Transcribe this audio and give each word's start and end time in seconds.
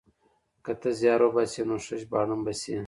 که 0.63 0.71
ته 0.81 0.89
زيار 0.99 1.21
وباسې 1.23 1.61
نو 1.69 1.75
ښه 1.85 1.95
ژباړن 2.01 2.39
به 2.45 2.53
شې. 2.61 2.75